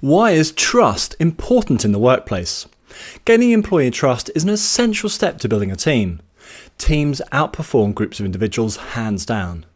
Why 0.00 0.30
is 0.30 0.52
trust 0.52 1.16
important 1.18 1.84
in 1.84 1.90
the 1.90 1.98
workplace? 1.98 2.68
Gaining 3.24 3.50
employee 3.50 3.90
trust 3.90 4.30
is 4.36 4.44
an 4.44 4.50
essential 4.50 5.08
step 5.08 5.38
to 5.38 5.48
building 5.48 5.72
a 5.72 5.76
team. 5.76 6.20
Teams 6.78 7.20
outperform 7.32 7.96
groups 7.96 8.20
of 8.20 8.26
individuals 8.26 8.76
hands 8.76 9.26
down. 9.26 9.66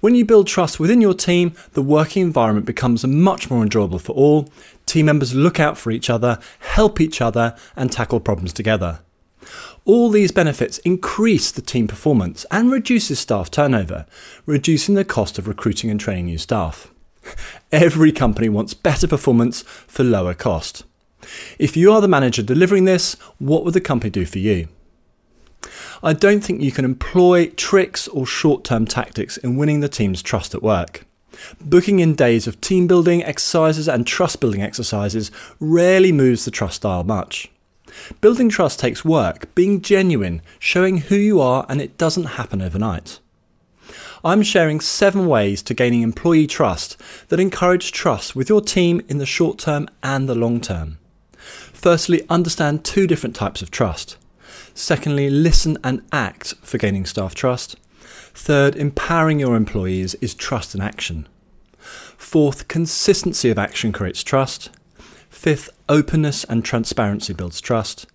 When 0.00 0.14
you 0.14 0.24
build 0.24 0.46
trust 0.46 0.78
within 0.78 1.00
your 1.00 1.14
team, 1.14 1.54
the 1.72 1.82
working 1.82 2.22
environment 2.22 2.64
becomes 2.64 3.04
much 3.04 3.50
more 3.50 3.64
enjoyable 3.64 3.98
for 3.98 4.12
all. 4.12 4.48
Team 4.86 5.06
members 5.06 5.34
look 5.34 5.58
out 5.58 5.76
for 5.76 5.90
each 5.90 6.08
other, 6.08 6.38
help 6.60 7.00
each 7.00 7.20
other, 7.20 7.56
and 7.74 7.90
tackle 7.90 8.20
problems 8.20 8.52
together. 8.52 9.00
All 9.84 10.10
these 10.10 10.30
benefits 10.30 10.78
increase 10.78 11.50
the 11.50 11.60
team 11.60 11.88
performance 11.88 12.46
and 12.52 12.70
reduces 12.70 13.18
staff 13.18 13.50
turnover, 13.50 14.06
reducing 14.46 14.94
the 14.94 15.04
cost 15.04 15.40
of 15.40 15.48
recruiting 15.48 15.90
and 15.90 15.98
training 15.98 16.26
new 16.26 16.38
staff. 16.38 16.92
Every 17.72 18.12
company 18.12 18.48
wants 18.48 18.74
better 18.74 19.06
performance 19.06 19.62
for 19.62 20.04
lower 20.04 20.34
cost. 20.34 20.84
If 21.58 21.76
you 21.76 21.92
are 21.92 22.00
the 22.00 22.08
manager 22.08 22.42
delivering 22.42 22.84
this, 22.84 23.14
what 23.38 23.64
would 23.64 23.74
the 23.74 23.80
company 23.80 24.10
do 24.10 24.24
for 24.24 24.38
you? 24.38 24.68
I 26.02 26.14
don't 26.14 26.42
think 26.42 26.62
you 26.62 26.72
can 26.72 26.84
employ 26.84 27.48
tricks 27.50 28.08
or 28.08 28.26
short 28.26 28.64
term 28.64 28.86
tactics 28.86 29.36
in 29.36 29.56
winning 29.56 29.80
the 29.80 29.88
team's 29.88 30.22
trust 30.22 30.54
at 30.54 30.62
work. 30.62 31.04
Booking 31.60 32.00
in 32.00 32.14
days 32.14 32.46
of 32.46 32.60
team 32.60 32.86
building 32.86 33.22
exercises 33.22 33.88
and 33.88 34.06
trust 34.06 34.40
building 34.40 34.62
exercises 34.62 35.30
rarely 35.58 36.12
moves 36.12 36.44
the 36.44 36.50
trust 36.50 36.82
dial 36.82 37.04
much. 37.04 37.50
Building 38.20 38.48
trust 38.48 38.78
takes 38.78 39.04
work, 39.04 39.54
being 39.54 39.80
genuine, 39.80 40.42
showing 40.58 40.98
who 40.98 41.16
you 41.16 41.40
are, 41.40 41.66
and 41.68 41.80
it 41.80 41.98
doesn't 41.98 42.36
happen 42.36 42.62
overnight. 42.62 43.18
I'm 44.22 44.42
sharing 44.42 44.80
seven 44.80 45.26
ways 45.26 45.62
to 45.62 45.72
gaining 45.72 46.02
employee 46.02 46.46
trust 46.46 47.00
that 47.28 47.40
encourage 47.40 47.90
trust 47.90 48.36
with 48.36 48.50
your 48.50 48.60
team 48.60 49.00
in 49.08 49.16
the 49.16 49.24
short 49.24 49.58
term 49.58 49.88
and 50.02 50.28
the 50.28 50.34
long 50.34 50.60
term. 50.60 50.98
Firstly, 51.32 52.26
understand 52.28 52.84
two 52.84 53.06
different 53.06 53.34
types 53.34 53.62
of 53.62 53.70
trust. 53.70 54.18
Secondly, 54.74 55.30
listen 55.30 55.78
and 55.82 56.02
act 56.12 56.54
for 56.62 56.76
gaining 56.76 57.06
staff 57.06 57.34
trust. 57.34 57.76
Third, 58.34 58.76
empowering 58.76 59.40
your 59.40 59.56
employees 59.56 60.14
is 60.16 60.34
trust 60.34 60.74
in 60.74 60.82
action. 60.82 61.26
Fourth, 61.78 62.68
consistency 62.68 63.48
of 63.48 63.58
action 63.58 63.90
creates 63.90 64.22
trust. 64.22 64.68
Fifth, 65.30 65.70
openness 65.88 66.44
and 66.44 66.62
transparency 66.62 67.32
builds 67.32 67.60
trust. 67.62 68.06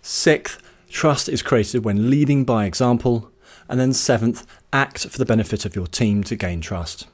Sixth, 0.00 0.62
trust 0.88 1.28
is 1.28 1.42
created 1.42 1.84
when 1.84 2.08
leading 2.08 2.44
by 2.44 2.66
example. 2.66 3.32
And 3.68 3.78
then 3.78 3.92
seventh, 3.92 4.46
act 4.72 5.06
for 5.06 5.18
the 5.18 5.24
benefit 5.24 5.64
of 5.64 5.76
your 5.76 5.86
team 5.86 6.22
to 6.24 6.36
gain 6.36 6.60
trust. 6.60 7.06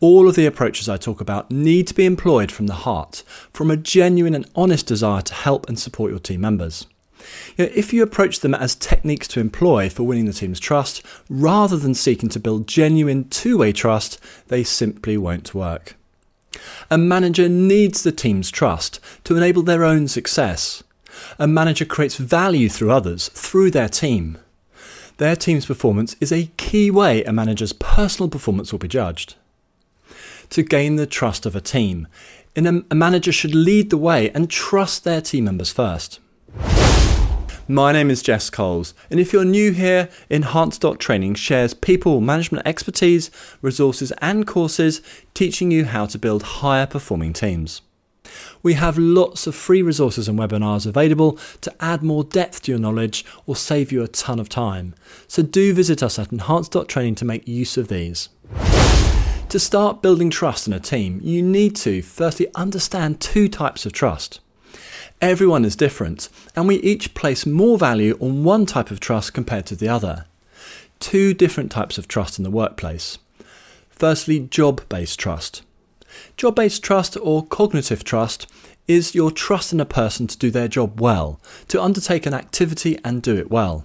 All 0.00 0.28
of 0.28 0.36
the 0.36 0.46
approaches 0.46 0.88
I 0.88 0.98
talk 0.98 1.20
about 1.20 1.50
need 1.50 1.86
to 1.86 1.94
be 1.94 2.04
employed 2.04 2.52
from 2.52 2.66
the 2.66 2.74
heart, 2.74 3.22
from 3.52 3.70
a 3.70 3.76
genuine 3.76 4.34
and 4.34 4.48
honest 4.54 4.86
desire 4.86 5.22
to 5.22 5.34
help 5.34 5.68
and 5.68 5.78
support 5.78 6.10
your 6.10 6.20
team 6.20 6.42
members. 6.42 6.86
You 7.56 7.64
know, 7.64 7.72
if 7.74 7.92
you 7.92 8.02
approach 8.02 8.40
them 8.40 8.54
as 8.54 8.74
techniques 8.74 9.26
to 9.28 9.40
employ 9.40 9.88
for 9.88 10.02
winning 10.02 10.26
the 10.26 10.34
team's 10.34 10.60
trust, 10.60 11.02
rather 11.30 11.76
than 11.76 11.94
seeking 11.94 12.28
to 12.30 12.40
build 12.40 12.68
genuine 12.68 13.28
two 13.28 13.58
way 13.58 13.72
trust, 13.72 14.20
they 14.48 14.64
simply 14.64 15.16
won't 15.16 15.54
work. 15.54 15.96
A 16.90 16.98
manager 16.98 17.48
needs 17.48 18.02
the 18.02 18.12
team's 18.12 18.50
trust 18.50 19.00
to 19.24 19.36
enable 19.36 19.62
their 19.62 19.84
own 19.84 20.08
success. 20.08 20.82
A 21.38 21.46
manager 21.46 21.84
creates 21.84 22.16
value 22.16 22.68
through 22.68 22.90
others, 22.90 23.28
through 23.30 23.70
their 23.70 23.88
team. 23.88 24.38
Their 25.18 25.34
team's 25.34 25.64
performance 25.64 26.14
is 26.20 26.30
a 26.30 26.50
key 26.58 26.90
way 26.90 27.24
a 27.24 27.32
manager's 27.32 27.72
personal 27.72 28.28
performance 28.28 28.70
will 28.70 28.78
be 28.78 28.88
judged 28.88 29.36
to 30.50 30.62
gain 30.62 30.96
the 30.96 31.06
trust 31.06 31.46
of 31.46 31.56
a 31.56 31.60
team. 31.60 32.06
A, 32.54 32.94
manager 32.94 33.32
should 33.32 33.54
lead 33.54 33.88
the 33.90 33.96
way 33.96 34.30
and 34.30 34.50
trust 34.50 35.04
their 35.04 35.22
team 35.22 35.44
members 35.44 35.72
first. 35.72 36.20
My 37.66 37.92
name 37.92 38.10
is 38.10 38.22
Jess 38.22 38.50
Coles, 38.50 38.94
and 39.10 39.18
if 39.18 39.32
you're 39.32 39.44
new 39.44 39.72
here, 39.72 40.08
Enhance 40.30 40.78
Training 40.98 41.34
shares 41.34 41.74
people 41.74 42.20
management 42.20 42.66
expertise, 42.66 43.30
resources, 43.62 44.12
and 44.20 44.46
courses 44.46 45.00
teaching 45.34 45.70
you 45.70 45.86
how 45.86 46.06
to 46.06 46.18
build 46.18 46.42
higher 46.42 46.86
performing 46.86 47.32
teams. 47.32 47.80
We 48.66 48.74
have 48.74 48.98
lots 48.98 49.46
of 49.46 49.54
free 49.54 49.80
resources 49.80 50.26
and 50.26 50.36
webinars 50.36 50.86
available 50.86 51.38
to 51.60 51.72
add 51.78 52.02
more 52.02 52.24
depth 52.24 52.62
to 52.62 52.72
your 52.72 52.80
knowledge 52.80 53.24
or 53.46 53.54
save 53.54 53.92
you 53.92 54.02
a 54.02 54.08
ton 54.08 54.40
of 54.40 54.48
time. 54.48 54.96
So 55.28 55.44
do 55.44 55.72
visit 55.72 56.02
us 56.02 56.18
at 56.18 56.32
Enhance 56.32 56.68
Training 56.88 57.14
to 57.14 57.24
make 57.24 57.46
use 57.46 57.76
of 57.76 57.86
these. 57.86 58.28
To 59.50 59.60
start 59.60 60.02
building 60.02 60.30
trust 60.30 60.66
in 60.66 60.72
a 60.72 60.80
team, 60.80 61.20
you 61.22 61.42
need 61.42 61.76
to 61.76 62.02
firstly 62.02 62.48
understand 62.56 63.20
two 63.20 63.48
types 63.48 63.86
of 63.86 63.92
trust. 63.92 64.40
Everyone 65.20 65.64
is 65.64 65.76
different, 65.76 66.28
and 66.56 66.66
we 66.66 66.78
each 66.78 67.14
place 67.14 67.46
more 67.46 67.78
value 67.78 68.18
on 68.20 68.42
one 68.42 68.66
type 68.66 68.90
of 68.90 68.98
trust 68.98 69.32
compared 69.32 69.66
to 69.66 69.76
the 69.76 69.88
other. 69.88 70.24
Two 70.98 71.34
different 71.34 71.70
types 71.70 71.98
of 71.98 72.08
trust 72.08 72.36
in 72.36 72.42
the 72.42 72.50
workplace. 72.50 73.18
Firstly, 73.90 74.40
job 74.40 74.82
based 74.88 75.20
trust. 75.20 75.62
Job 76.36 76.56
based 76.56 76.82
trust 76.82 77.16
or 77.20 77.46
cognitive 77.46 78.04
trust 78.04 78.46
is 78.86 79.14
your 79.14 79.30
trust 79.30 79.72
in 79.72 79.80
a 79.80 79.84
person 79.84 80.26
to 80.26 80.38
do 80.38 80.50
their 80.50 80.68
job 80.68 81.00
well, 81.00 81.40
to 81.68 81.82
undertake 81.82 82.26
an 82.26 82.34
activity 82.34 82.98
and 83.04 83.22
do 83.22 83.36
it 83.36 83.50
well. 83.50 83.84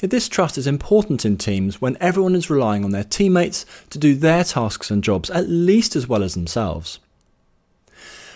Yet 0.00 0.10
this 0.10 0.28
trust 0.28 0.58
is 0.58 0.66
important 0.66 1.24
in 1.24 1.36
teams 1.36 1.80
when 1.80 1.96
everyone 2.00 2.34
is 2.34 2.50
relying 2.50 2.84
on 2.84 2.92
their 2.92 3.04
teammates 3.04 3.66
to 3.90 3.98
do 3.98 4.14
their 4.14 4.44
tasks 4.44 4.90
and 4.90 5.02
jobs 5.02 5.30
at 5.30 5.48
least 5.48 5.96
as 5.96 6.08
well 6.08 6.22
as 6.22 6.34
themselves. 6.34 6.98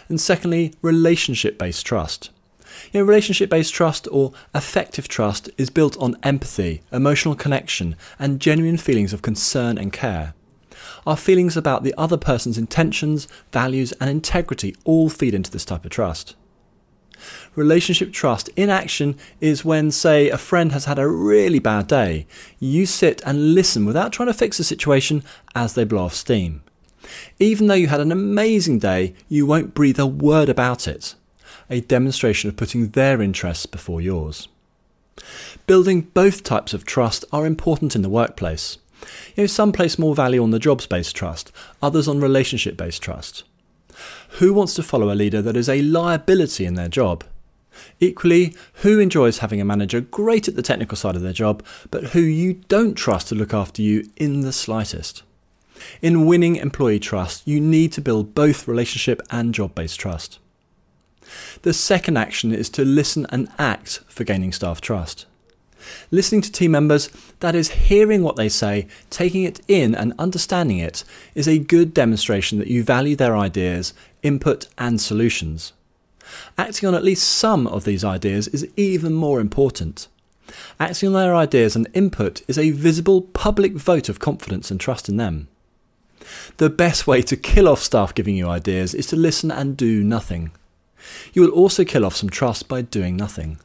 And 0.08 0.20
secondly, 0.20 0.74
relationship 0.82 1.56
based 1.58 1.86
trust. 1.86 2.30
You 2.92 3.00
know, 3.00 3.06
relationship 3.06 3.50
based 3.50 3.72
trust 3.72 4.08
or 4.10 4.32
affective 4.54 5.06
trust 5.06 5.50
is 5.56 5.70
built 5.70 5.96
on 5.98 6.16
empathy, 6.22 6.82
emotional 6.90 7.34
connection, 7.34 7.96
and 8.18 8.40
genuine 8.40 8.76
feelings 8.76 9.12
of 9.12 9.22
concern 9.22 9.78
and 9.78 9.92
care. 9.92 10.34
Our 11.06 11.16
feelings 11.16 11.56
about 11.56 11.82
the 11.82 11.94
other 11.96 12.16
person's 12.16 12.58
intentions, 12.58 13.28
values, 13.52 13.92
and 14.00 14.10
integrity 14.10 14.74
all 14.84 15.08
feed 15.08 15.34
into 15.34 15.50
this 15.50 15.64
type 15.64 15.84
of 15.84 15.90
trust. 15.90 16.36
Relationship 17.54 18.12
trust 18.12 18.48
in 18.56 18.70
action 18.70 19.16
is 19.40 19.64
when, 19.64 19.90
say, 19.90 20.30
a 20.30 20.38
friend 20.38 20.72
has 20.72 20.86
had 20.86 20.98
a 20.98 21.08
really 21.08 21.58
bad 21.58 21.86
day. 21.86 22.26
You 22.58 22.86
sit 22.86 23.22
and 23.26 23.54
listen 23.54 23.84
without 23.84 24.12
trying 24.12 24.28
to 24.28 24.34
fix 24.34 24.58
the 24.58 24.64
situation 24.64 25.22
as 25.54 25.74
they 25.74 25.84
blow 25.84 26.04
off 26.04 26.14
steam. 26.14 26.62
Even 27.38 27.66
though 27.66 27.74
you 27.74 27.88
had 27.88 28.00
an 28.00 28.12
amazing 28.12 28.78
day, 28.78 29.14
you 29.28 29.46
won't 29.46 29.74
breathe 29.74 29.98
a 29.98 30.06
word 30.06 30.48
about 30.48 30.86
it. 30.86 31.14
A 31.68 31.80
demonstration 31.80 32.48
of 32.48 32.56
putting 32.56 32.90
their 32.90 33.20
interests 33.20 33.66
before 33.66 34.00
yours. 34.00 34.48
Building 35.66 36.02
both 36.02 36.42
types 36.42 36.72
of 36.72 36.84
trust 36.84 37.24
are 37.32 37.46
important 37.46 37.94
in 37.94 38.02
the 38.02 38.08
workplace. 38.08 38.78
You 39.36 39.44
know, 39.44 39.46
some 39.46 39.72
place 39.72 39.98
more 39.98 40.14
value 40.14 40.42
on 40.42 40.50
the 40.50 40.58
jobs 40.58 40.86
based 40.86 41.16
trust, 41.16 41.52
others 41.82 42.08
on 42.08 42.20
relationship 42.20 42.76
based 42.76 43.02
trust. 43.02 43.44
Who 44.38 44.54
wants 44.54 44.74
to 44.74 44.82
follow 44.82 45.12
a 45.12 45.14
leader 45.14 45.42
that 45.42 45.56
is 45.56 45.68
a 45.68 45.82
liability 45.82 46.64
in 46.64 46.74
their 46.74 46.88
job? 46.88 47.24
Equally, 47.98 48.54
who 48.74 48.98
enjoys 48.98 49.38
having 49.38 49.60
a 49.60 49.64
manager 49.64 50.00
great 50.00 50.48
at 50.48 50.56
the 50.56 50.62
technical 50.62 50.96
side 50.96 51.16
of 51.16 51.22
their 51.22 51.32
job, 51.32 51.64
but 51.90 52.04
who 52.04 52.20
you 52.20 52.54
don't 52.68 52.94
trust 52.94 53.28
to 53.28 53.34
look 53.34 53.54
after 53.54 53.82
you 53.82 54.08
in 54.16 54.40
the 54.40 54.52
slightest? 54.52 55.22
In 56.02 56.26
winning 56.26 56.56
employee 56.56 56.98
trust, 56.98 57.46
you 57.46 57.60
need 57.60 57.92
to 57.92 58.00
build 58.00 58.34
both 58.34 58.68
relationship 58.68 59.22
and 59.30 59.54
job 59.54 59.74
based 59.74 59.98
trust. 59.98 60.38
The 61.62 61.72
second 61.72 62.16
action 62.16 62.52
is 62.52 62.68
to 62.70 62.84
listen 62.84 63.26
and 63.30 63.48
act 63.58 64.00
for 64.08 64.24
gaining 64.24 64.52
staff 64.52 64.80
trust. 64.80 65.26
Listening 66.10 66.40
to 66.42 66.52
team 66.52 66.72
members, 66.72 67.08
that 67.40 67.54
is, 67.54 67.70
hearing 67.70 68.22
what 68.22 68.36
they 68.36 68.48
say, 68.48 68.86
taking 69.08 69.44
it 69.44 69.60
in, 69.68 69.94
and 69.94 70.12
understanding 70.18 70.78
it, 70.78 71.04
is 71.34 71.48
a 71.48 71.58
good 71.58 71.94
demonstration 71.94 72.58
that 72.58 72.68
you 72.68 72.82
value 72.82 73.16
their 73.16 73.36
ideas, 73.36 73.94
input, 74.22 74.68
and 74.78 75.00
solutions. 75.00 75.72
Acting 76.56 76.88
on 76.88 76.94
at 76.94 77.04
least 77.04 77.28
some 77.28 77.66
of 77.66 77.84
these 77.84 78.04
ideas 78.04 78.48
is 78.48 78.68
even 78.76 79.12
more 79.12 79.40
important. 79.40 80.08
Acting 80.78 81.08
on 81.08 81.14
their 81.14 81.34
ideas 81.34 81.76
and 81.76 81.88
input 81.94 82.42
is 82.48 82.58
a 82.58 82.70
visible 82.70 83.22
public 83.22 83.74
vote 83.74 84.08
of 84.08 84.18
confidence 84.18 84.70
and 84.70 84.80
trust 84.80 85.08
in 85.08 85.16
them. 85.16 85.48
The 86.58 86.70
best 86.70 87.06
way 87.06 87.22
to 87.22 87.36
kill 87.36 87.68
off 87.68 87.82
staff 87.82 88.14
giving 88.14 88.36
you 88.36 88.48
ideas 88.48 88.94
is 88.94 89.06
to 89.06 89.16
listen 89.16 89.50
and 89.50 89.76
do 89.76 90.04
nothing. 90.04 90.52
You 91.32 91.42
will 91.42 91.50
also 91.50 91.84
kill 91.84 92.04
off 92.04 92.16
some 92.16 92.30
trust 92.30 92.68
by 92.68 92.82
doing 92.82 93.16
nothing. 93.16 93.58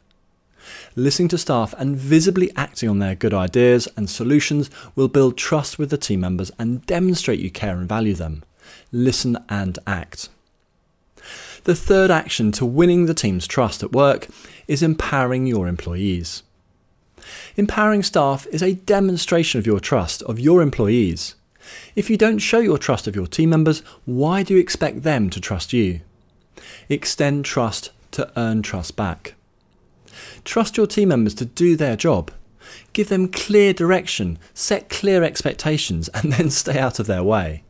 Listening 0.95 1.27
to 1.29 1.37
staff 1.37 1.73
and 1.77 1.95
visibly 1.95 2.51
acting 2.55 2.89
on 2.89 2.99
their 2.99 3.15
good 3.15 3.33
ideas 3.33 3.87
and 3.97 4.09
solutions 4.09 4.69
will 4.95 5.07
build 5.07 5.37
trust 5.37 5.77
with 5.77 5.89
the 5.89 5.97
team 5.97 6.21
members 6.21 6.51
and 6.57 6.85
demonstrate 6.85 7.39
you 7.39 7.51
care 7.51 7.77
and 7.77 7.87
value 7.89 8.13
them. 8.13 8.43
Listen 8.91 9.37
and 9.49 9.77
act. 9.85 10.29
The 11.65 11.75
third 11.75 12.11
action 12.11 12.51
to 12.53 12.65
winning 12.65 13.05
the 13.05 13.13
team's 13.13 13.47
trust 13.47 13.81
at 13.81 13.91
work 13.91 14.27
is 14.67 14.83
empowering 14.83 15.47
your 15.47 15.67
employees. 15.67 16.43
Empowering 17.57 18.03
staff 18.03 18.45
is 18.51 18.61
a 18.61 18.75
demonstration 18.75 19.57
of 19.59 19.65
your 19.65 19.79
trust 19.79 20.21
of 20.23 20.39
your 20.39 20.61
employees. 20.61 21.35
If 21.95 22.09
you 22.09 22.17
don't 22.17 22.37
show 22.37 22.59
your 22.59 22.77
trust 22.77 23.07
of 23.07 23.15
your 23.15 23.27
team 23.27 23.49
members, 23.49 23.79
why 24.05 24.43
do 24.43 24.53
you 24.53 24.59
expect 24.59 25.01
them 25.01 25.29
to 25.31 25.41
trust 25.41 25.73
you? 25.73 26.01
Extend 26.89 27.45
trust 27.45 27.91
to 28.11 28.31
earn 28.37 28.61
trust 28.61 28.95
back. 28.95 29.33
Trust 30.43 30.77
your 30.77 30.87
team 30.87 31.09
members 31.09 31.33
to 31.35 31.45
do 31.45 31.75
their 31.75 31.95
job. 31.95 32.31
Give 32.93 33.09
them 33.09 33.27
clear 33.27 33.73
direction, 33.73 34.39
set 34.53 34.89
clear 34.89 35.23
expectations, 35.23 36.09
and 36.09 36.33
then 36.33 36.49
stay 36.49 36.79
out 36.79 36.99
of 36.99 37.07
their 37.07 37.23
way. 37.23 37.63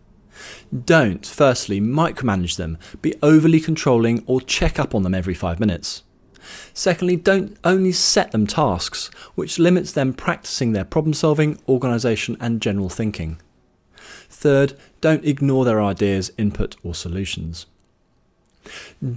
Don't, 0.85 1.25
firstly, 1.25 1.79
micromanage 1.79 2.57
them, 2.57 2.77
be 3.01 3.15
overly 3.21 3.59
controlling, 3.59 4.23
or 4.25 4.41
check 4.41 4.79
up 4.79 4.93
on 4.93 5.03
them 5.03 5.15
every 5.15 5.33
five 5.33 5.59
minutes. 5.59 6.03
Secondly, 6.73 7.15
don't 7.15 7.57
only 7.63 7.91
set 7.91 8.31
them 8.31 8.45
tasks, 8.45 9.07
which 9.35 9.59
limits 9.59 9.91
them 9.91 10.13
practicing 10.13 10.71
their 10.71 10.85
problem 10.85 11.13
solving, 11.13 11.59
organisation, 11.67 12.37
and 12.39 12.61
general 12.61 12.89
thinking. 12.89 13.39
Third, 14.29 14.77
don't 15.01 15.25
ignore 15.25 15.65
their 15.65 15.81
ideas, 15.81 16.31
input, 16.37 16.75
or 16.83 16.93
solutions. 16.93 17.65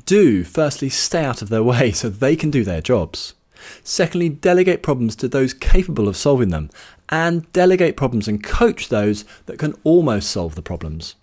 Do, 0.05 0.45
firstly, 0.45 0.89
stay 0.89 1.25
out 1.25 1.43
of 1.43 1.49
their 1.49 1.63
way 1.63 1.93
so 1.93 2.09
they 2.09 2.37
can 2.37 2.51
do 2.51 2.65
their 2.65 2.81
jobs. 2.81 3.35
Secondly, 3.83 4.29
delegate 4.29 4.83
problems 4.83 5.17
to 5.17 5.29
those 5.29 5.53
capable 5.53 6.09
of 6.09 6.17
solving 6.17 6.51
them, 6.51 6.71
and 7.09 7.51
delegate 7.53 7.97
problems 7.97 8.29
and 8.29 8.43
coach 8.43 8.89
those 8.89 9.25
that 9.47 9.59
can 9.59 9.75
almost 9.85 10.31
solve 10.31 10.55
the 10.55 10.63
problems. 10.63 11.15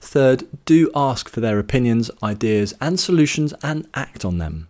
Third, 0.00 0.46
do 0.64 0.90
ask 0.94 1.28
for 1.28 1.40
their 1.40 1.58
opinions, 1.58 2.10
ideas, 2.22 2.74
and 2.80 2.98
solutions 2.98 3.54
and 3.62 3.86
act 3.94 4.24
on 4.24 4.38
them. 4.38 4.68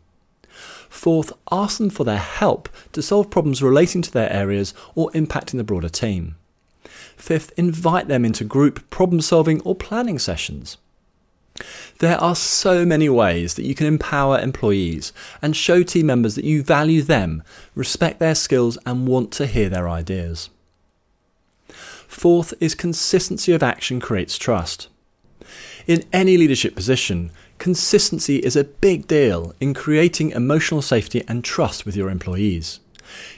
Fourth, 0.89 1.33
ask 1.51 1.79
them 1.79 1.91
for 1.91 2.05
their 2.05 2.19
help 2.19 2.69
to 2.93 3.03
solve 3.03 3.31
problems 3.31 3.63
relating 3.63 4.03
to 4.03 4.11
their 4.11 4.33
areas 4.33 4.73
or 4.95 5.11
impacting 5.13 5.59
the 5.59 5.65
broader 5.65 5.89
team. 5.89 6.37
Fifth, 7.17 7.53
invite 7.57 8.09
them 8.09 8.25
into 8.25 8.45
group 8.45 8.89
problem 8.91 9.21
solving 9.21 9.61
or 9.63 9.75
planning 9.75 10.19
sessions. 10.19 10.79
There 11.99 12.17
are 12.19 12.37
so 12.37 12.87
many 12.87 13.09
ways 13.09 13.55
that 13.55 13.65
you 13.65 13.75
can 13.75 13.87
empower 13.87 14.39
employees 14.39 15.13
and 15.43 15.57
show 15.57 15.83
team 15.83 16.07
members 16.07 16.37
that 16.37 16.45
you 16.45 16.63
value 16.63 17.03
them, 17.03 17.43
respect 17.75 18.21
their 18.21 18.37
skills, 18.37 18.79
and 18.87 19.09
want 19.09 19.33
to 19.33 19.47
hear 19.47 19.69
their 19.69 19.89
ideas. 19.89 20.51
Fourth 22.07 22.55
is 22.61 22.75
consistency 22.75 23.53
of 23.53 23.63
action 23.63 24.01
creates 24.01 24.39
trust. 24.39 24.89
In 25.87 26.05
any 26.13 26.37
leadership 26.37 26.77
position, 26.77 27.31
consistency 27.59 28.37
is 28.37 28.55
a 28.55 28.65
big 28.65 29.09
deal 29.09 29.55
in 29.61 29.75
creating 29.75 30.31
emotional 30.31 30.83
safety 30.83 31.25
and 31.27 31.43
trust 31.43 31.85
with 31.85 31.97
your 31.97 32.11
employees. 32.11 32.79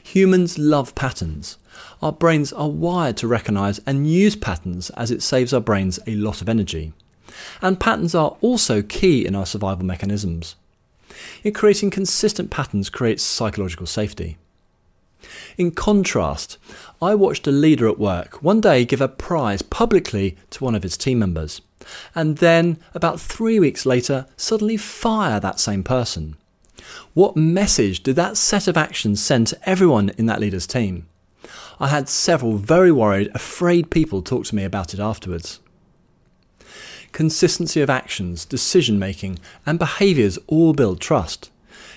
Humans 0.02 0.58
love 0.58 0.94
patterns. 0.94 1.56
Our 2.02 2.12
brains 2.12 2.52
are 2.52 2.68
wired 2.68 3.16
to 3.18 3.28
recognize 3.28 3.78
and 3.86 4.10
use 4.10 4.36
patterns 4.36 4.90
as 4.90 5.10
it 5.10 5.22
saves 5.22 5.54
our 5.54 5.60
brains 5.60 5.98
a 6.06 6.14
lot 6.16 6.42
of 6.42 6.48
energy 6.48 6.92
and 7.62 7.80
patterns 7.80 8.14
are 8.14 8.36
also 8.40 8.82
key 8.82 9.26
in 9.26 9.34
our 9.34 9.46
survival 9.46 9.84
mechanisms. 9.84 10.56
In 11.42 11.52
creating 11.52 11.90
consistent 11.90 12.50
patterns 12.50 12.88
creates 12.90 13.22
psychological 13.22 13.86
safety. 13.86 14.36
In 15.58 15.70
contrast, 15.70 16.56
I 17.02 17.14
watched 17.14 17.46
a 17.46 17.52
leader 17.52 17.88
at 17.88 17.98
work 17.98 18.42
one 18.42 18.60
day 18.60 18.84
give 18.84 19.00
a 19.00 19.08
prize 19.08 19.62
publicly 19.62 20.36
to 20.50 20.64
one 20.64 20.74
of 20.74 20.82
his 20.82 20.96
team 20.96 21.18
members, 21.18 21.60
and 22.14 22.38
then, 22.38 22.78
about 22.94 23.20
three 23.20 23.58
weeks 23.58 23.84
later, 23.84 24.26
suddenly 24.36 24.76
fire 24.76 25.40
that 25.40 25.60
same 25.60 25.82
person. 25.82 26.36
What 27.14 27.36
message 27.36 28.02
did 28.02 28.16
that 28.16 28.36
set 28.36 28.66
of 28.68 28.76
actions 28.76 29.20
send 29.20 29.48
to 29.48 29.68
everyone 29.68 30.10
in 30.16 30.26
that 30.26 30.40
leader's 30.40 30.66
team? 30.66 31.06
I 31.78 31.88
had 31.88 32.08
several 32.08 32.56
very 32.56 32.92
worried, 32.92 33.30
afraid 33.34 33.90
people 33.90 34.22
talk 34.22 34.44
to 34.46 34.54
me 34.54 34.64
about 34.64 34.92
it 34.94 35.00
afterwards. 35.00 35.60
Consistency 37.12 37.80
of 37.80 37.90
actions, 37.90 38.44
decision 38.44 38.98
making, 38.98 39.38
and 39.66 39.78
behaviours 39.78 40.38
all 40.46 40.72
build 40.72 41.00
trust. 41.00 41.50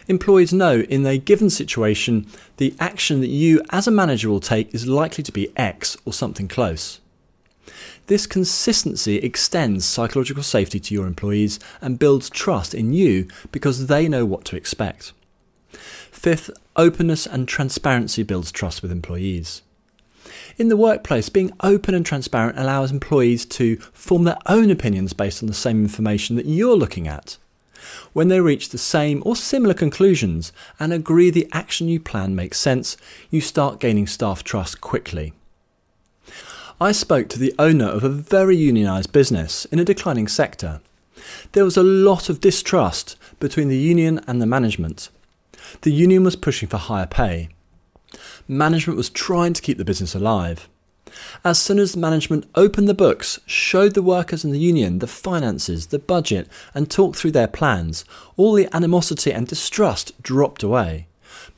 Employees 0.08 0.52
know 0.52 0.82
in 0.82 1.06
a 1.06 1.18
given 1.18 1.50
situation 1.50 2.28
the 2.58 2.76
action 2.80 3.22
that 3.22 3.28
you 3.28 3.62
as 3.70 3.88
a 3.88 3.92
manager 3.92 4.30
will 4.30 4.40
take 4.40 4.74
is 4.74 4.88
likely 4.88 5.24
to 5.24 5.32
be 5.32 5.52
X 5.56 5.96
or 6.06 6.12
something 6.12 6.48
close. 6.48 7.00
This 8.08 8.28
consistency 8.28 9.18
extends 9.18 9.86
psychological 9.86 10.44
safety 10.44 10.80
to 10.82 10.94
your 10.94 11.08
employees 11.08 11.60
and 11.80 12.00
builds 12.00 12.30
trust 12.30 12.74
in 12.74 12.92
you 12.92 13.28
because 13.52 13.88
they 13.88 14.10
know 14.10 14.26
what 14.26 14.44
to 14.46 14.58
expect. 14.58 15.14
Fifth, 16.12 16.50
openness 16.76 17.26
and 17.26 17.48
transparency 17.48 18.24
builds 18.24 18.52
trust 18.52 18.82
with 18.82 18.92
employees. 18.92 19.62
In 20.58 20.70
the 20.70 20.78
workplace, 20.78 21.30
being 21.30 21.52
open 21.62 21.96
and 21.96 22.06
transparent 22.06 22.58
allows 22.58 22.92
employees 22.92 23.46
to 23.46 23.78
form 23.92 24.24
their 24.24 24.38
own 24.46 24.70
opinions 24.70 25.14
based 25.14 25.42
on 25.44 25.48
the 25.48 25.54
same 25.54 25.82
information 25.82 26.36
that 26.36 26.46
you're 26.46 26.78
looking 26.78 27.08
at. 27.08 27.38
When 28.14 28.28
they 28.28 28.40
reach 28.40 28.70
the 28.70 28.78
same 28.78 29.22
or 29.26 29.36
similar 29.36 29.74
conclusions 29.74 30.54
and 30.80 30.94
agree 30.94 31.30
the 31.30 31.50
action 31.52 31.88
you 31.88 32.00
plan 32.00 32.36
makes 32.36 32.60
sense, 32.60 32.96
you 33.30 33.42
start 33.42 33.80
gaining 33.80 34.08
staff 34.08 34.44
trust 34.44 34.82
quickly. 34.82 35.34
I 36.80 36.92
spoke 36.92 37.30
to 37.30 37.40
the 37.40 37.54
owner 37.60 37.86
of 37.86 38.04
a 38.04 38.10
very 38.10 38.58
unionised 38.58 39.12
business 39.12 39.66
in 39.66 39.80
a 39.80 39.86
declining 39.86 40.28
sector. 40.28 40.82
There 41.52 41.64
was 41.64 41.78
a 41.78 41.84
lot 41.84 42.30
of 42.30 42.42
distrust 42.42 43.16
between 43.40 43.68
the 43.68 43.78
union 43.78 44.20
and 44.28 44.42
the 44.42 44.46
management. 44.46 45.10
The 45.82 45.92
union 45.92 46.24
was 46.24 46.36
pushing 46.36 46.70
for 46.70 46.78
higher 46.78 47.06
pay, 47.06 47.50
management 48.48 48.98
was 48.98 49.10
trying 49.10 49.54
to 49.54 49.62
keep 49.62 49.78
the 49.78 49.86
business 49.86 50.16
alive. 50.16 50.68
As 51.44 51.60
soon 51.60 51.80
as 51.80 51.96
management 51.96 52.48
opened 52.56 52.88
the 52.88 52.94
books, 52.94 53.40
showed 53.46 53.94
the 53.94 54.02
workers 54.02 54.44
and 54.44 54.54
the 54.54 54.60
union 54.60 55.00
the 55.00 55.08
finances, 55.08 55.88
the 55.88 56.00
budget, 56.00 56.48
and 56.74 56.90
talked 56.90 57.18
through 57.18 57.32
their 57.32 57.48
plans, 57.48 58.04
all 58.36 58.54
the 58.54 58.74
animosity 58.74 59.32
and 59.32 59.48
distrust 59.48 60.20
dropped 60.22 60.64
away. 60.64 61.08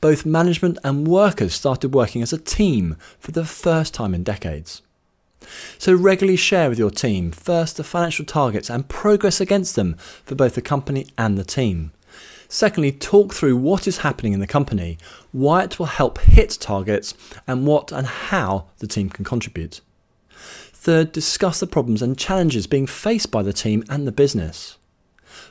Both 0.01 0.25
management 0.25 0.77
and 0.83 1.07
workers 1.07 1.53
started 1.53 1.93
working 1.93 2.21
as 2.21 2.33
a 2.33 2.37
team 2.37 2.97
for 3.19 3.31
the 3.31 3.45
first 3.45 3.93
time 3.93 4.13
in 4.13 4.23
decades. 4.23 4.81
So 5.77 5.93
regularly 5.93 6.37
share 6.37 6.69
with 6.69 6.79
your 6.79 6.91
team 6.91 7.31
first 7.31 7.77
the 7.77 7.83
financial 7.83 8.25
targets 8.25 8.69
and 8.69 8.89
progress 8.89 9.39
against 9.39 9.75
them 9.75 9.95
for 10.23 10.35
both 10.35 10.55
the 10.55 10.61
company 10.61 11.07
and 11.17 11.37
the 11.37 11.43
team. 11.43 11.91
Secondly, 12.47 12.91
talk 12.91 13.33
through 13.33 13.57
what 13.57 13.87
is 13.87 13.99
happening 13.99 14.33
in 14.33 14.39
the 14.39 14.47
company, 14.47 14.97
why 15.31 15.63
it 15.63 15.79
will 15.79 15.87
help 15.87 16.19
hit 16.19 16.57
targets, 16.59 17.13
and 17.47 17.65
what 17.65 17.91
and 17.91 18.07
how 18.07 18.65
the 18.79 18.87
team 18.87 19.09
can 19.09 19.25
contribute. 19.25 19.81
Third, 20.29 21.11
discuss 21.11 21.59
the 21.59 21.67
problems 21.67 22.01
and 22.01 22.17
challenges 22.17 22.67
being 22.67 22.85
faced 22.85 23.31
by 23.31 23.41
the 23.41 23.53
team 23.53 23.83
and 23.89 24.05
the 24.05 24.11
business. 24.11 24.77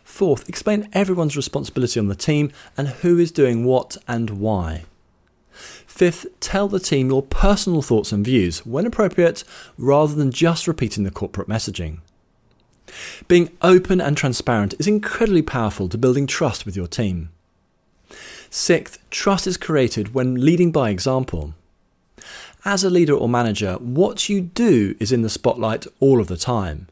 Fourth, 0.05 0.49
explain 0.49 0.88
everyone's 0.93 1.37
responsibility 1.37 1.99
on 1.99 2.07
the 2.09 2.14
team 2.14 2.52
and 2.76 2.88
who 2.88 3.18
is 3.18 3.33
doing 3.33 3.64
what 3.64 3.97
and 4.07 4.30
why. 4.30 4.85
Fifth, 5.50 6.26
tell 6.40 6.68
the 6.68 6.80
team 6.80 7.11
your 7.11 7.23
personal 7.23 7.83
thoughts 7.83 8.12
and 8.12 8.25
views 8.25 8.64
when 8.64 8.87
appropriate 8.87 9.45
rather 9.76 10.14
than 10.14 10.30
just 10.30 10.68
repeating 10.68 11.04
the 11.04 11.11
corporate 11.11 11.49
messaging. 11.49 11.99
Being 13.29 13.50
open 13.62 14.00
and 14.00 14.17
transparent 14.17 14.75
is 14.79 14.87
incredibly 14.87 15.43
powerful 15.43 15.88
to 15.88 15.99
building 15.99 16.26
trust 16.26 16.67
with 16.67 16.76
your 16.76 16.87
team. 16.87 17.31
Sixth, 18.50 18.99
trust 19.11 19.47
is 19.47 19.57
created 19.57 20.14
when 20.14 20.45
leading 20.45 20.71
by 20.71 20.91
example. 20.91 21.55
As 22.64 22.85
a 22.85 22.91
leader 22.91 23.14
or 23.14 23.29
manager, 23.29 23.75
what 23.75 24.29
you 24.29 24.41
do 24.41 24.95
is 25.00 25.12
in 25.12 25.23
the 25.23 25.29
spotlight 25.29 25.87
all 26.00 26.21
of 26.21 26.29
the 26.29 26.37
time. 26.37 26.88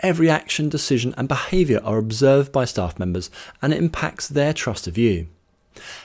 Every 0.00 0.28
action, 0.28 0.68
decision, 0.68 1.14
and 1.16 1.28
behaviour 1.28 1.80
are 1.84 1.98
observed 1.98 2.52
by 2.52 2.64
staff 2.64 2.98
members 2.98 3.30
and 3.62 3.72
it 3.72 3.78
impacts 3.78 4.28
their 4.28 4.52
trust 4.52 4.86
of 4.86 4.98
you. 4.98 5.28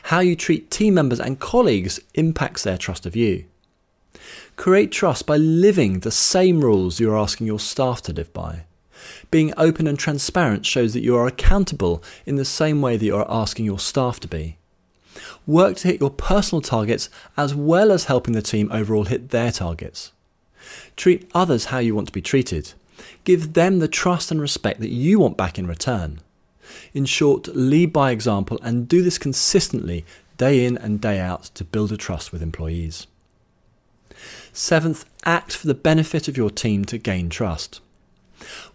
How 0.04 0.20
you 0.20 0.36
treat 0.36 0.70
team 0.72 0.94
members 0.94 1.20
and 1.20 1.40
colleagues 1.40 2.00
impacts 2.14 2.64
their 2.64 2.78
trust 2.78 3.06
of 3.06 3.16
you. 3.16 3.46
Create 4.56 4.92
trust 4.92 5.26
by 5.26 5.38
living 5.38 6.00
the 6.00 6.12
same 6.12 6.62
rules 6.62 7.00
you're 7.00 7.18
asking 7.18 7.48
your 7.48 7.60
staff 7.60 8.02
to 8.04 8.14
live 8.14 8.32
by. 8.34 8.66
Being 9.32 9.54
open 9.58 9.88
and 9.88 9.98
transparent 9.98 10.66
shows 10.66 10.94
that 10.94 11.04
you 11.04 11.16
are 11.16 11.28
accountable 11.28 12.04
in 12.26 12.36
the 12.36 12.46
same 12.46 12.82
way 12.82 12.98
that 12.98 13.06
you 13.06 13.16
are 13.16 13.30
asking 13.30 13.66
your 13.66 13.80
staff 13.80 14.20
to 14.22 14.28
be. 14.28 14.58
Work 15.46 15.78
to 15.78 15.90
hit 15.90 16.00
your 16.00 16.10
personal 16.10 16.62
targets 16.62 17.10
as 17.38 17.54
well 17.54 17.92
as 17.92 18.06
helping 18.06 18.34
the 18.34 18.42
team 18.42 18.70
overall 18.72 19.06
hit 19.06 19.30
their 19.30 19.52
targets. 19.52 20.12
Treat 20.96 21.30
others 21.34 21.66
how 21.66 21.80
you 21.80 21.96
want 21.96 22.08
to 22.08 22.14
be 22.14 22.22
treated. 22.22 22.74
Give 23.24 23.54
them 23.54 23.80
the 23.80 23.88
trust 23.88 24.32
and 24.32 24.40
respect 24.40 24.80
that 24.80 24.90
you 24.90 25.20
want 25.20 25.38
back 25.38 25.60
in 25.60 25.68
return. 25.68 26.20
In 26.94 27.06
short, 27.06 27.48
lead 27.50 27.92
by 27.92 28.12
example 28.12 28.60
and 28.64 28.88
do 28.88 29.02
this 29.02 29.18
consistently, 29.18 30.06
day 30.38 30.66
in 30.66 30.78
and 30.78 31.02
day 31.02 31.20
out, 31.20 31.44
to 31.56 31.64
build 31.64 31.92
a 31.92 31.98
trust 31.98 32.32
with 32.32 32.42
employees. 32.42 33.08
Seventh, 34.54 35.06
act 35.26 35.56
for 35.56 35.68
the 35.68 35.74
benefit 35.74 36.28
of 36.28 36.38
your 36.38 36.50
team 36.50 36.86
to 36.86 36.98
gain 36.98 37.30
trust. 37.30 37.82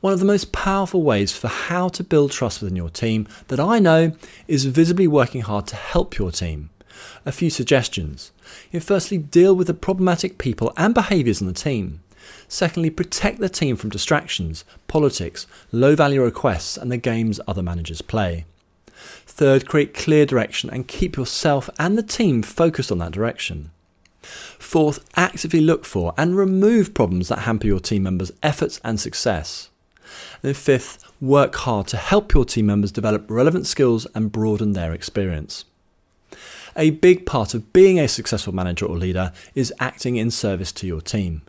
One 0.01 0.13
of 0.13 0.19
the 0.19 0.25
most 0.25 0.53
powerful 0.53 1.03
ways 1.03 1.33
for 1.33 1.49
how 1.49 1.89
to 1.89 2.05
build 2.05 2.33
trust 2.33 2.61
within 2.61 2.77
your 2.77 2.91
team 2.91 3.27
that 3.49 3.61
I 3.61 3.79
know 3.79 4.13
is 4.47 4.65
visibly 4.65 5.07
working 5.07 5.43
hard 5.43 5.67
to 5.69 5.77
help 5.77 6.19
your 6.19 6.31
team. 6.31 6.71
A 7.25 7.33
few 7.33 7.51
suggestions. 7.51 8.33
You 8.71 8.81
firstly, 8.81 9.19
deal 9.19 9.55
with 9.55 9.67
the 9.67 9.75
problematic 9.75 10.39
people 10.39 10.73
and 10.77 10.95
behaviours 10.95 11.41
in 11.41 11.47
the 11.47 11.53
team. 11.53 12.01
Secondly, 12.49 12.91
protect 12.91 13.41
the 13.41 13.49
team 13.49 13.77
from 13.77 13.91
distractions, 13.91 14.65
politics, 14.87 15.47
low 15.73 15.95
value 15.95 16.23
requests, 16.23 16.77
and 16.77 16.91
the 16.91 16.97
games 16.97 17.41
other 17.47 17.63
managers 17.63 18.03
play. 18.03 18.45
Third, 19.27 19.69
create 19.69 19.95
clear 19.95 20.27
direction 20.27 20.69
and 20.71 20.89
keep 20.89 21.17
yourself 21.17 21.71
and 21.79 21.97
the 21.97 22.03
team 22.03 22.43
focused 22.43 22.91
on 22.91 22.99
that 22.99 23.13
direction. 23.13 23.71
Fourth, 24.59 25.05
actively 25.17 25.61
look 25.61 25.85
for 25.85 26.15
and 26.17 26.37
remove 26.37 26.95
problems 26.95 27.29
that 27.29 27.41
hamper 27.41 27.67
your 27.67 27.81
team 27.81 28.03
members' 28.03 28.33
efforts 28.43 28.81
and 28.85 29.01
success. 29.01 29.71
And 30.43 30.57
fifth, 30.57 31.05
work 31.21 31.55
hard 31.55 31.87
to 31.89 31.97
help 31.97 32.33
your 32.35 32.45
team 32.45 32.67
members 32.67 32.93
develop 32.93 33.31
relevant 33.31 33.67
skills 33.67 34.07
and 34.15 34.33
broaden 34.33 34.73
their 34.73 34.93
experience. 34.93 35.65
A 36.77 36.91
big 36.91 37.27
part 37.27 37.55
of 37.55 37.73
being 37.73 37.99
a 37.99 38.09
successful 38.09 38.55
manager 38.55 38.87
or 38.87 38.97
leader 38.97 39.33
is 39.55 39.73
acting 39.81 40.17
in 40.17 40.31
service 40.31 40.73
to 40.73 40.87
your 40.87 41.01
team. 41.01 41.43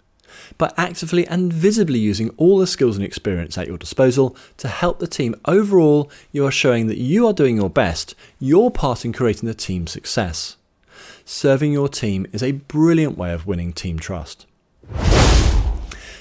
By 0.57 0.71
actively 0.77 1.27
and 1.27 1.51
visibly 1.51 1.99
using 1.99 2.29
all 2.37 2.57
the 2.57 2.67
skills 2.67 2.95
and 2.95 3.05
experience 3.05 3.57
at 3.57 3.67
your 3.67 3.77
disposal 3.77 4.35
to 4.57 4.67
help 4.67 4.99
the 4.99 5.07
team 5.07 5.35
overall, 5.45 6.11
you 6.31 6.45
are 6.45 6.51
showing 6.51 6.87
that 6.87 6.97
you 6.97 7.27
are 7.27 7.33
doing 7.33 7.57
your 7.57 7.69
best, 7.69 8.15
your 8.39 8.71
part 8.71 9.05
in 9.05 9.13
creating 9.13 9.47
the 9.47 9.53
team's 9.53 9.91
success. 9.91 10.55
Serving 11.25 11.73
your 11.73 11.89
team 11.89 12.25
is 12.31 12.43
a 12.43 12.53
brilliant 12.53 13.17
way 13.17 13.33
of 13.33 13.45
winning 13.45 13.73
team 13.73 13.99
trust. 13.99 14.45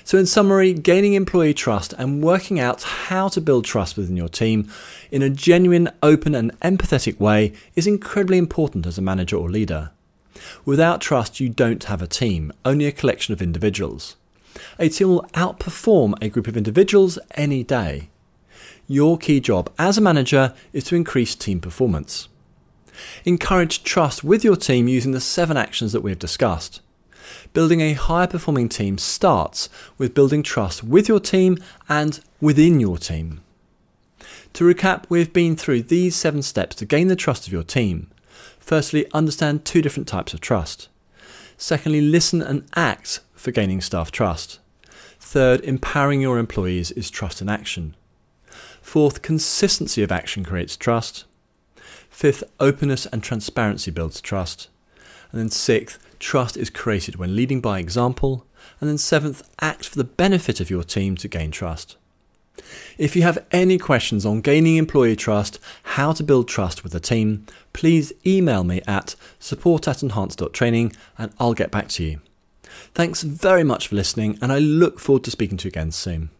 So, 0.04 0.16
in 0.16 0.24
summary, 0.24 0.72
gaining 0.72 1.12
employee 1.12 1.52
trust 1.52 1.92
and 1.98 2.22
working 2.22 2.58
out 2.58 2.82
how 2.82 3.28
to 3.28 3.42
build 3.42 3.66
trust 3.66 3.98
within 3.98 4.16
your 4.16 4.30
team 4.30 4.70
in 5.10 5.20
a 5.20 5.28
genuine, 5.28 5.90
open, 6.02 6.34
and 6.34 6.58
empathetic 6.60 7.20
way 7.20 7.52
is 7.76 7.86
incredibly 7.86 8.38
important 8.38 8.86
as 8.86 8.96
a 8.96 9.02
manager 9.02 9.36
or 9.36 9.50
leader. 9.50 9.90
Without 10.64 11.02
trust, 11.02 11.40
you 11.40 11.50
don't 11.50 11.84
have 11.84 12.00
a 12.00 12.06
team, 12.06 12.52
only 12.64 12.86
a 12.86 12.92
collection 12.92 13.34
of 13.34 13.42
individuals. 13.42 14.16
A 14.78 14.88
team 14.88 15.08
will 15.10 15.26
outperform 15.34 16.14
a 16.22 16.30
group 16.30 16.46
of 16.46 16.56
individuals 16.56 17.18
any 17.32 17.62
day. 17.62 18.08
Your 18.86 19.18
key 19.18 19.40
job 19.40 19.70
as 19.78 19.98
a 19.98 20.00
manager 20.00 20.54
is 20.72 20.84
to 20.84 20.96
increase 20.96 21.34
team 21.34 21.60
performance. 21.60 22.28
Encourage 23.24 23.82
trust 23.82 24.24
with 24.24 24.44
your 24.44 24.56
team 24.56 24.88
using 24.88 25.12
the 25.12 25.20
seven 25.20 25.56
actions 25.56 25.92
that 25.92 26.00
we 26.00 26.10
have 26.10 26.18
discussed. 26.18 26.80
Building 27.52 27.80
a 27.80 27.92
higher 27.92 28.26
performing 28.26 28.68
team 28.68 28.98
starts 28.98 29.68
with 29.96 30.14
building 30.14 30.42
trust 30.42 30.82
with 30.82 31.08
your 31.08 31.20
team 31.20 31.58
and 31.88 32.20
within 32.40 32.80
your 32.80 32.98
team. 32.98 33.42
To 34.54 34.64
recap, 34.64 35.04
we've 35.08 35.32
been 35.32 35.56
through 35.56 35.82
these 35.82 36.16
seven 36.16 36.42
steps 36.42 36.76
to 36.76 36.86
gain 36.86 37.08
the 37.08 37.16
trust 37.16 37.46
of 37.46 37.52
your 37.52 37.62
team. 37.62 38.10
Firstly, 38.58 39.06
understand 39.12 39.64
two 39.64 39.82
different 39.82 40.08
types 40.08 40.34
of 40.34 40.40
trust. 40.40 40.88
Secondly, 41.56 42.00
listen 42.00 42.42
and 42.42 42.64
act 42.76 43.20
for 43.34 43.50
gaining 43.50 43.80
staff 43.80 44.10
trust. 44.10 44.58
Third, 45.18 45.60
empowering 45.62 46.20
your 46.20 46.38
employees 46.38 46.90
is 46.92 47.10
trust 47.10 47.42
in 47.42 47.48
action. 47.48 47.94
Fourth, 48.80 49.22
consistency 49.22 50.02
of 50.02 50.12
action 50.12 50.44
creates 50.44 50.76
trust. 50.76 51.24
Fifth, 52.18 52.42
openness 52.58 53.06
and 53.06 53.22
transparency 53.22 53.92
builds 53.92 54.20
trust. 54.20 54.66
And 55.30 55.40
then 55.40 55.50
sixth, 55.50 56.04
trust 56.18 56.56
is 56.56 56.68
created 56.68 57.14
when 57.14 57.36
leading 57.36 57.60
by 57.60 57.78
example. 57.78 58.44
And 58.80 58.90
then 58.90 58.98
seventh, 58.98 59.48
act 59.60 59.86
for 59.86 59.96
the 59.96 60.02
benefit 60.02 60.58
of 60.58 60.68
your 60.68 60.82
team 60.82 61.14
to 61.18 61.28
gain 61.28 61.52
trust. 61.52 61.96
If 62.98 63.14
you 63.14 63.22
have 63.22 63.46
any 63.52 63.78
questions 63.78 64.26
on 64.26 64.40
gaining 64.40 64.78
employee 64.78 65.14
trust, 65.14 65.60
how 65.94 66.12
to 66.12 66.24
build 66.24 66.48
trust 66.48 66.82
with 66.82 66.92
a 66.92 66.98
team, 66.98 67.46
please 67.72 68.12
email 68.26 68.64
me 68.64 68.82
at 68.88 69.14
support 69.38 69.86
at 69.86 70.02
enhance.training 70.02 70.94
and 71.18 71.32
I'll 71.38 71.54
get 71.54 71.70
back 71.70 71.86
to 71.90 72.02
you. 72.02 72.20
Thanks 72.94 73.22
very 73.22 73.62
much 73.62 73.86
for 73.86 73.94
listening, 73.94 74.40
and 74.42 74.50
I 74.50 74.58
look 74.58 74.98
forward 74.98 75.22
to 75.22 75.30
speaking 75.30 75.56
to 75.58 75.66
you 75.66 75.70
again 75.70 75.92
soon. 75.92 76.30